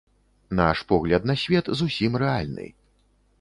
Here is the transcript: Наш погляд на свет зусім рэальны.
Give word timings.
Наш 0.59 0.81
погляд 0.91 1.27
на 1.33 1.35
свет 1.43 1.69
зусім 1.83 2.17
рэальны. 2.25 2.67